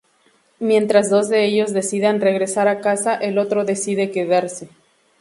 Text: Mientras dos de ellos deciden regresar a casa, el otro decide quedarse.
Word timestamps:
Mientras 0.59 1.11
dos 1.11 1.29
de 1.29 1.45
ellos 1.45 1.73
deciden 1.73 2.21
regresar 2.21 2.67
a 2.67 2.79
casa, 2.81 3.13
el 3.13 3.37
otro 3.37 3.65
decide 3.65 4.09
quedarse. 4.09 4.67